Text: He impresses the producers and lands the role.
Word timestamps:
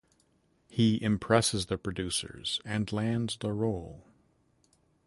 He 0.67 0.99
impresses 1.03 1.67
the 1.67 1.77
producers 1.77 2.59
and 2.65 2.91
lands 2.91 3.37
the 3.37 3.53
role. 3.53 4.03